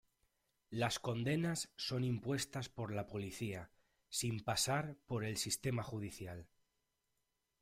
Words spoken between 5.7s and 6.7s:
judicial.